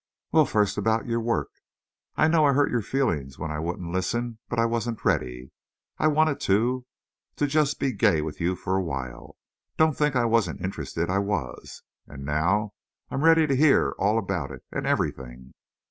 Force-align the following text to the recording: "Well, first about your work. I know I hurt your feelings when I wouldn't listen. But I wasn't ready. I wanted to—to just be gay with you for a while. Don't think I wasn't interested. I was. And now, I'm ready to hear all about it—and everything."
"Well, 0.31 0.47
first 0.47 0.79
about 0.79 1.05
your 1.05 1.19
work. 1.19 1.49
I 2.15 2.27
know 2.27 2.43
I 2.45 2.53
hurt 2.53 2.71
your 2.71 2.81
feelings 2.81 3.37
when 3.37 3.51
I 3.51 3.59
wouldn't 3.59 3.91
listen. 3.91 4.39
But 4.49 4.57
I 4.57 4.65
wasn't 4.65 5.05
ready. 5.05 5.51
I 5.99 6.07
wanted 6.07 6.39
to—to 6.39 7.45
just 7.45 7.79
be 7.79 7.91
gay 7.93 8.19
with 8.23 8.41
you 8.41 8.55
for 8.55 8.75
a 8.75 8.83
while. 8.83 9.35
Don't 9.77 9.95
think 9.95 10.15
I 10.15 10.25
wasn't 10.25 10.61
interested. 10.61 11.11
I 11.11 11.19
was. 11.19 11.83
And 12.07 12.25
now, 12.25 12.73
I'm 13.11 13.23
ready 13.23 13.45
to 13.45 13.55
hear 13.55 13.91
all 13.99 14.17
about 14.17 14.49
it—and 14.49 14.87
everything." 14.87 15.53